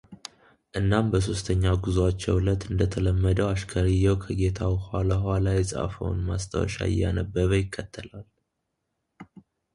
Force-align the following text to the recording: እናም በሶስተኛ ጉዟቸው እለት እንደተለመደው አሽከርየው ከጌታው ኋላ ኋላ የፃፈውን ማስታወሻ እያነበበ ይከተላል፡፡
እናም 0.79 1.05
በሶስተኛ 1.13 1.63
ጉዟቸው 1.85 2.35
እለት 2.39 2.63
እንደተለመደው 2.69 3.47
አሽከርየው 3.49 4.17
ከጌታው 4.23 4.73
ኋላ 4.87 5.11
ኋላ 5.27 5.45
የፃፈውን 5.59 6.25
ማስታወሻ 6.31 6.75
እያነበበ 6.95 7.51
ይከተላል፡፡ 7.63 8.27